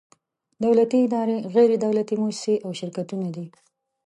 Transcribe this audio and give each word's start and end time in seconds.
دولتي 0.63 0.97
ادارې، 1.07 1.37
غیر 1.53 1.69
دولتي 1.85 2.15
مؤسسې 2.21 2.55
او 2.65 2.71
شرکتونه 2.79 3.27
دي. 3.35 3.45